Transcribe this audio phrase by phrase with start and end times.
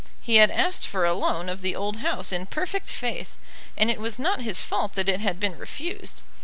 [0.19, 3.37] He had asked for a loan of the old house in perfect faith,
[3.77, 6.23] and it was not his fault that it had been refused.